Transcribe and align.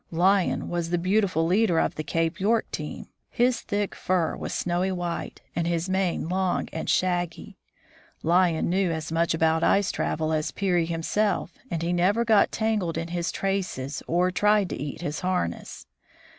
Lion 0.09 0.67
was 0.67 0.89
the 0.89 0.97
beautiful 0.97 1.45
leader 1.45 1.77
of 1.77 1.93
the 1.93 2.03
Cape 2.03 2.39
York 2.39 2.65
team. 2.71 3.05
His 3.29 3.61
thick 3.61 3.93
fur 3.93 4.35
was 4.35 4.51
snowy 4.51 4.91
white, 4.91 5.41
and 5.55 5.67
his 5.67 5.87
mane 5.87 6.27
long 6.27 6.69
and 6.73 6.89
shaggy. 6.89 7.55
Lion 8.23 8.67
knew 8.67 8.89
as 8.91 9.11
much 9.11 9.35
about 9.35 9.63
ice 9.63 9.91
travel 9.91 10.33
as 10.33 10.49
Peary 10.49 10.87
himself, 10.87 11.53
and 11.69 11.83
he 11.83 11.93
never 11.93 12.25
got 12.25 12.51
tangled 12.51 12.97
in 12.97 13.09
his 13.09 13.31
traces 13.31 14.01
or 14.07 14.31
tried 14.31 14.71
to 14.71 14.75
eat 14.75 15.01
his 15.03 15.19
harness. 15.19 15.85